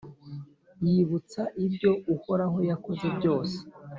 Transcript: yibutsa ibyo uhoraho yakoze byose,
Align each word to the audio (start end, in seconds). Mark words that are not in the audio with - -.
yibutsa 0.89 1.41
ibyo 1.65 1.91
uhoraho 2.13 2.57
yakoze 2.69 3.05
byose, 3.17 3.57